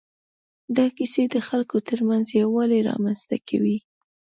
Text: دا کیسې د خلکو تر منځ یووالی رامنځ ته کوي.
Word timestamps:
دا 0.77 0.85
کیسې 0.97 1.23
د 1.33 1.37
خلکو 1.47 1.77
تر 1.89 1.99
منځ 2.09 2.25
یووالی 2.39 2.79
رامنځ 2.89 3.19
ته 3.29 3.37
کوي. 3.49 3.77